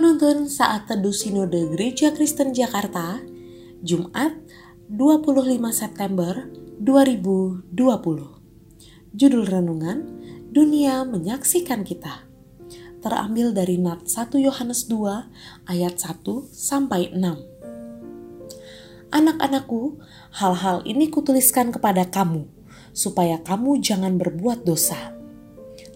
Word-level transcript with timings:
Menuntun 0.00 0.48
Saat 0.48 0.88
Teduh 0.88 1.12
Sinode 1.12 1.76
Gereja 1.76 2.08
Kristen 2.16 2.56
Jakarta, 2.56 3.20
Jumat 3.84 4.32
25 4.88 5.60
September 5.76 6.48
2020. 6.80 7.68
Judul 9.12 9.44
Renungan, 9.44 10.00
Dunia 10.48 11.04
Menyaksikan 11.04 11.84
Kita. 11.84 12.24
Terambil 13.04 13.52
dari 13.52 13.76
Nat 13.76 14.08
1 14.08 14.40
Yohanes 14.40 14.88
2 14.88 15.68
ayat 15.68 16.00
1 16.00 16.48
sampai 16.48 17.12
6. 17.12 19.12
Anak-anakku, 19.12 20.00
hal-hal 20.32 20.80
ini 20.88 21.12
kutuliskan 21.12 21.76
kepada 21.76 22.08
kamu, 22.08 22.48
supaya 22.96 23.36
kamu 23.44 23.84
jangan 23.84 24.16
berbuat 24.16 24.64
dosa. 24.64 25.12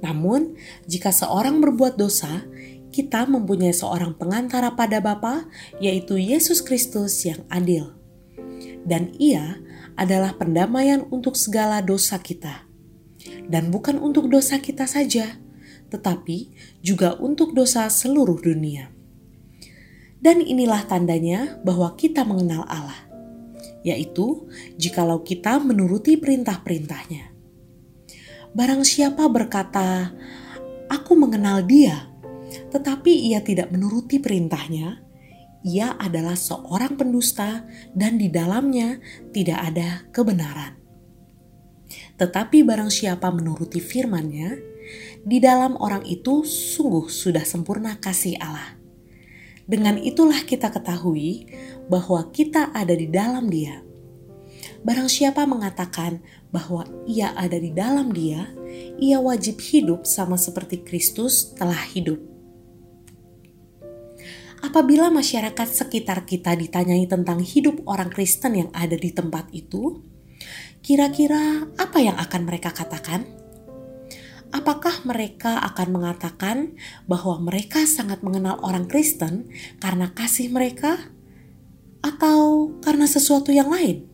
Namun, 0.00 0.56
jika 0.88 1.12
seorang 1.12 1.60
berbuat 1.60 2.00
dosa, 2.00 2.48
kita 2.90 3.26
mempunyai 3.26 3.74
seorang 3.74 4.18
pengantara 4.18 4.74
pada 4.74 4.98
Bapa, 4.98 5.46
yaitu 5.78 6.18
Yesus 6.18 6.60
Kristus 6.60 7.22
yang 7.22 7.42
adil. 7.46 7.94
Dan 8.82 9.14
ia 9.16 9.62
adalah 9.94 10.34
pendamaian 10.34 11.06
untuk 11.10 11.38
segala 11.38 11.80
dosa 11.80 12.18
kita. 12.18 12.66
Dan 13.46 13.70
bukan 13.70 14.00
untuk 14.00 14.26
dosa 14.26 14.58
kita 14.58 14.88
saja, 14.90 15.38
tetapi 15.90 16.50
juga 16.80 17.18
untuk 17.18 17.52
dosa 17.52 17.86
seluruh 17.86 18.38
dunia. 18.40 18.90
Dan 20.20 20.44
inilah 20.44 20.84
tandanya 20.84 21.56
bahwa 21.64 21.96
kita 21.96 22.24
mengenal 22.28 22.68
Allah, 22.68 23.08
yaitu 23.80 24.48
jikalau 24.76 25.24
kita 25.24 25.56
menuruti 25.60 26.16
perintah-perintahnya. 26.20 27.32
Barang 28.52 28.82
siapa 28.84 29.30
berkata, 29.30 30.12
"Aku 30.90 31.16
mengenal 31.16 31.64
Dia," 31.64 32.09
tetapi 32.70 33.30
ia 33.30 33.40
tidak 33.44 33.70
menuruti 33.70 34.18
perintahnya, 34.18 35.00
ia 35.60 35.92
adalah 36.00 36.36
seorang 36.36 36.96
pendusta 36.96 37.68
dan 37.92 38.16
di 38.16 38.32
dalamnya 38.32 38.96
tidak 39.32 39.58
ada 39.72 39.88
kebenaran. 40.08 40.80
Tetapi 42.16 42.64
barang 42.64 42.88
siapa 42.92 43.28
menuruti 43.28 43.80
firman-Nya, 43.80 44.50
di 45.20 45.38
dalam 45.40 45.76
orang 45.76 46.04
itu 46.08 46.44
sungguh 46.44 47.12
sudah 47.12 47.44
sempurna 47.44 48.00
kasih 48.00 48.40
Allah. 48.40 48.80
Dengan 49.68 50.00
itulah 50.00 50.42
kita 50.42 50.72
ketahui 50.72 51.46
bahwa 51.86 52.26
kita 52.32 52.72
ada 52.74 52.96
di 52.96 53.06
dalam 53.06 53.46
Dia. 53.46 53.84
Barang 54.80 55.12
siapa 55.12 55.44
mengatakan 55.44 56.24
bahwa 56.48 56.88
ia 57.04 57.36
ada 57.36 57.60
di 57.60 57.70
dalam 57.70 58.10
Dia, 58.10 58.48
ia 58.96 59.20
wajib 59.20 59.60
hidup 59.60 60.08
sama 60.08 60.40
seperti 60.40 60.80
Kristus 60.80 61.52
telah 61.54 61.78
hidup. 61.92 62.29
Apabila 64.60 65.08
masyarakat 65.08 65.68
sekitar 65.72 66.28
kita 66.28 66.52
ditanyai 66.52 67.08
tentang 67.08 67.40
hidup 67.40 67.80
orang 67.88 68.12
Kristen 68.12 68.60
yang 68.60 68.70
ada 68.76 68.92
di 68.92 69.08
tempat 69.08 69.48
itu, 69.56 70.04
kira-kira 70.84 71.64
apa 71.80 71.98
yang 72.00 72.20
akan 72.20 72.42
mereka 72.44 72.70
katakan? 72.76 73.24
Apakah 74.50 75.06
mereka 75.06 75.62
akan 75.62 75.88
mengatakan 75.94 76.76
bahwa 77.06 77.38
mereka 77.40 77.86
sangat 77.86 78.20
mengenal 78.20 78.58
orang 78.60 78.84
Kristen 78.90 79.48
karena 79.78 80.12
kasih 80.12 80.50
mereka, 80.52 80.98
atau 82.04 82.72
karena 82.84 83.06
sesuatu 83.08 83.54
yang 83.54 83.70
lain? 83.70 84.08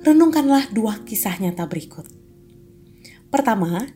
Renungkanlah 0.00 0.70
dua 0.72 1.02
kisah 1.02 1.36
nyata 1.40 1.66
berikut. 1.66 2.08
Pertama, 3.30 3.88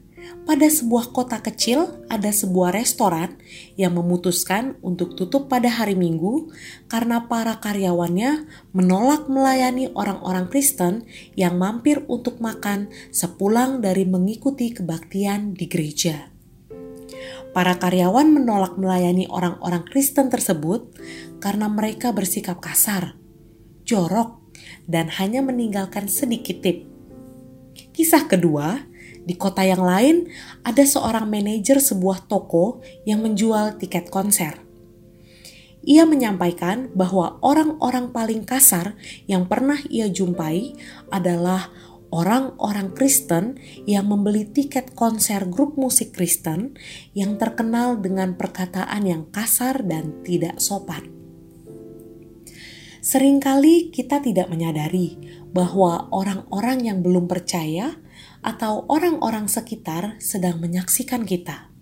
pada 0.45 0.69
sebuah 0.69 1.17
kota 1.17 1.41
kecil 1.41 2.05
ada 2.13 2.29
sebuah 2.29 2.77
restoran 2.77 3.41
yang 3.81 3.97
memutuskan 3.97 4.77
untuk 4.85 5.17
tutup 5.17 5.49
pada 5.49 5.73
hari 5.73 5.97
Minggu 5.97 6.53
karena 6.87 7.25
para 7.25 7.57
karyawannya 7.59 8.45
menolak 8.77 9.27
melayani 9.27 9.89
orang-orang 9.97 10.53
Kristen 10.53 11.09
yang 11.33 11.57
mampir 11.57 12.05
untuk 12.13 12.45
makan 12.45 12.93
sepulang 13.09 13.81
dari 13.81 14.05
mengikuti 14.05 14.73
kebaktian 14.77 15.57
di 15.57 15.65
gereja. 15.65 16.29
Para 17.55 17.79
karyawan 17.79 18.35
menolak 18.35 18.75
melayani 18.77 19.31
orang-orang 19.31 19.87
Kristen 19.87 20.27
tersebut 20.27 20.91
karena 21.39 21.71
mereka 21.71 22.11
bersikap 22.11 22.59
kasar, 22.59 23.15
jorok, 23.87 24.43
dan 24.91 25.07
hanya 25.23 25.41
meninggalkan 25.41 26.11
sedikit 26.11 26.61
tip. 26.61 26.85
Kisah 27.95 28.27
kedua, 28.27 28.83
di 29.25 29.35
kota 29.41 29.65
yang 29.65 29.81
lain, 29.81 30.29
ada 30.65 30.85
seorang 30.85 31.25
manajer 31.29 31.81
sebuah 31.81 32.29
toko 32.29 32.85
yang 33.09 33.25
menjual 33.25 33.81
tiket 33.81 34.13
konser. 34.13 34.61
Ia 35.85 36.09
menyampaikan 36.09 36.89
bahwa 36.97 37.37
orang-orang 37.45 38.09
paling 38.09 38.49
kasar 38.49 38.97
yang 39.29 39.45
pernah 39.45 39.77
ia 39.93 40.09
jumpai 40.09 40.73
adalah 41.13 41.69
orang-orang 42.09 42.95
Kristen 42.97 43.61
yang 43.85 44.09
membeli 44.09 44.49
tiket 44.49 44.97
konser 44.97 45.45
grup 45.51 45.77
musik 45.77 46.17
Kristen 46.17 46.79
yang 47.13 47.37
terkenal 47.37 48.01
dengan 48.01 48.39
perkataan 48.39 49.03
yang 49.05 49.29
kasar 49.29 49.85
dan 49.85 50.25
tidak 50.25 50.57
sopan. 50.57 51.11
Seringkali 53.05 53.93
kita 53.93 54.25
tidak 54.25 54.49
menyadari 54.49 55.21
bahwa 55.53 56.09
orang-orang 56.09 56.89
yang 56.89 56.99
belum 57.05 57.29
percaya 57.29 58.01
atau 58.45 58.85
orang-orang 58.93 59.49
sekitar 59.49 60.21
sedang 60.21 60.61
menyaksikan 60.61 61.25
kita. 61.25 61.73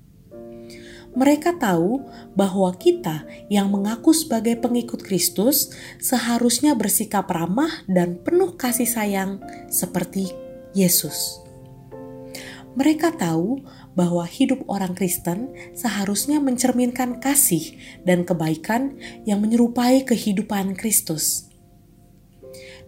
Mereka 1.13 1.61
tahu 1.61 2.09
bahwa 2.33 2.73
kita 2.73 3.29
yang 3.53 3.69
mengaku 3.69 4.17
sebagai 4.17 4.57
pengikut 4.57 5.05
Kristus 5.05 5.69
seharusnya 6.01 6.73
bersikap 6.73 7.29
ramah 7.29 7.85
dan 7.85 8.17
penuh 8.25 8.57
kasih 8.57 8.89
sayang 8.89 9.37
seperti 9.69 10.33
Yesus. 10.73 11.45
Mereka 12.73 13.21
tahu 13.21 13.61
bahwa 13.93 14.25
hidup 14.25 14.65
orang 14.73 14.97
Kristen 14.97 15.53
seharusnya 15.77 16.41
mencerminkan 16.41 17.21
kasih 17.21 17.77
dan 18.09 18.25
kebaikan 18.25 18.97
yang 19.29 19.45
menyerupai 19.45 20.09
kehidupan 20.09 20.73
Kristus 20.81 21.52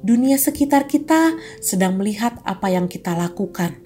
dunia 0.04 0.36
sekitar 0.36 0.84
kita 0.84 1.32
sedang 1.64 1.96
melihat 1.96 2.36
apa 2.44 2.68
yang 2.68 2.92
kita 2.92 3.16
lakukan, 3.16 3.80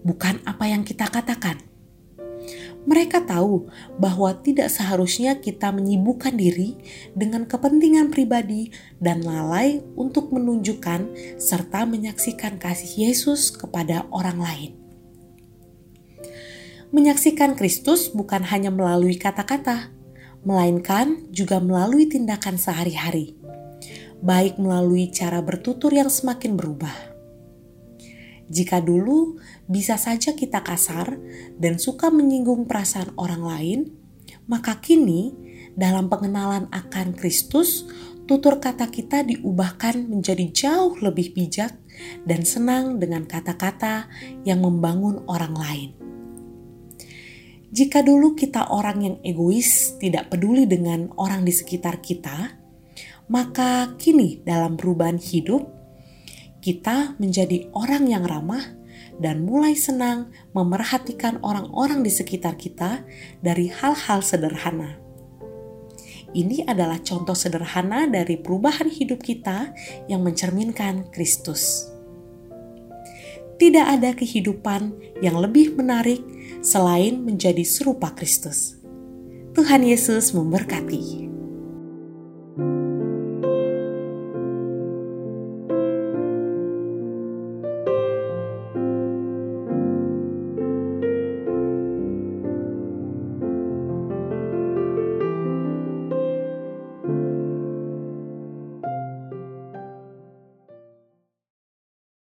bukan 0.00 0.40
apa 0.48 0.64
yang 0.72 0.88
kita 0.88 1.04
katakan. 1.04 1.60
Mereka 2.88 3.28
tahu 3.28 3.68
bahwa 4.00 4.32
tidak 4.40 4.72
seharusnya 4.72 5.36
kita 5.36 5.68
menyibukkan 5.68 6.32
diri 6.32 6.80
dengan 7.12 7.44
kepentingan 7.44 8.08
pribadi 8.08 8.72
dan 8.96 9.20
lalai 9.20 9.84
untuk 10.00 10.32
menunjukkan 10.32 11.12
serta 11.36 11.84
menyaksikan 11.84 12.56
kasih 12.56 13.12
Yesus 13.12 13.52
kepada 13.52 14.08
orang 14.08 14.40
lain. 14.40 14.72
Menyaksikan 16.88 17.52
Kristus 17.52 18.08
bukan 18.08 18.48
hanya 18.48 18.72
melalui 18.72 19.20
kata-kata, 19.20 19.92
melainkan 20.40 21.28
juga 21.28 21.60
melalui 21.60 22.08
tindakan 22.08 22.56
sehari-hari 22.56 23.39
baik 24.20 24.60
melalui 24.60 25.08
cara 25.08 25.40
bertutur 25.40 25.92
yang 25.92 26.12
semakin 26.12 26.56
berubah. 26.56 26.96
Jika 28.50 28.82
dulu 28.82 29.38
bisa 29.70 29.94
saja 29.94 30.34
kita 30.34 30.60
kasar 30.66 31.16
dan 31.56 31.78
suka 31.78 32.10
menyinggung 32.10 32.66
perasaan 32.66 33.14
orang 33.14 33.42
lain, 33.46 33.80
maka 34.50 34.82
kini 34.82 35.30
dalam 35.78 36.10
pengenalan 36.10 36.66
akan 36.74 37.14
Kristus, 37.14 37.86
tutur 38.26 38.58
kata 38.58 38.90
kita 38.90 39.22
diubahkan 39.22 40.10
menjadi 40.10 40.46
jauh 40.50 40.98
lebih 40.98 41.30
bijak 41.30 41.78
dan 42.26 42.42
senang 42.42 42.98
dengan 42.98 43.22
kata-kata 43.22 44.10
yang 44.42 44.66
membangun 44.66 45.22
orang 45.30 45.54
lain. 45.54 45.90
Jika 47.70 48.02
dulu 48.02 48.34
kita 48.34 48.74
orang 48.74 48.98
yang 48.98 49.16
egois, 49.22 49.94
tidak 50.02 50.26
peduli 50.34 50.66
dengan 50.66 51.06
orang 51.14 51.46
di 51.46 51.54
sekitar 51.54 52.02
kita, 52.02 52.59
maka 53.30 53.94
kini 53.94 54.42
dalam 54.42 54.74
perubahan 54.74 55.22
hidup, 55.22 55.70
kita 56.58 57.14
menjadi 57.22 57.70
orang 57.72 58.10
yang 58.10 58.26
ramah 58.26 58.74
dan 59.22 59.46
mulai 59.46 59.78
senang 59.78 60.34
memerhatikan 60.50 61.38
orang-orang 61.40 62.02
di 62.02 62.10
sekitar 62.10 62.58
kita 62.58 63.06
dari 63.38 63.70
hal-hal 63.70 64.20
sederhana. 64.20 64.98
Ini 66.30 66.66
adalah 66.66 66.98
contoh 67.02 67.34
sederhana 67.34 68.10
dari 68.10 68.38
perubahan 68.38 68.90
hidup 68.90 69.22
kita 69.22 69.74
yang 70.10 70.26
mencerminkan 70.26 71.10
Kristus. 71.14 71.86
Tidak 73.62 73.86
ada 73.86 74.10
kehidupan 74.16 74.94
yang 75.22 75.38
lebih 75.38 75.78
menarik 75.78 76.22
selain 76.66 77.22
menjadi 77.22 77.62
serupa 77.62 78.10
Kristus. 78.14 78.78
Tuhan 79.54 79.86
Yesus 79.86 80.32
memberkati. 80.32 81.29